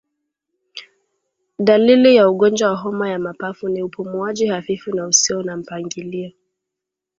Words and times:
Dalili 1.59 2.15
ya 2.15 2.29
ugonjwa 2.29 2.69
wa 2.69 2.75
homa 2.75 3.09
ya 3.09 3.19
mapafu 3.19 3.69
ni 3.69 3.83
upumuaji 3.83 4.47
hafifu 4.47 4.95
na 4.95 5.05
usio 5.07 5.43
na 5.43 5.57
mpangilio 5.57 6.31